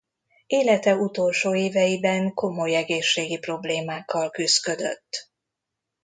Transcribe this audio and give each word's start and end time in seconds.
Élete 0.47 0.95
utolsó 0.95 1.55
éveiben 1.55 2.33
komoly 2.33 2.75
egészségi 2.75 3.37
problémákkal 3.37 4.29
küszködött. 4.31 5.31